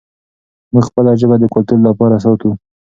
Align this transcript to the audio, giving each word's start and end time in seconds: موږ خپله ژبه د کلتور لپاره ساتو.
موږ 0.71 0.83
خپله 0.89 1.11
ژبه 1.19 1.35
د 1.39 1.45
کلتور 1.53 1.79
لپاره 1.87 2.15
ساتو. 2.23 2.49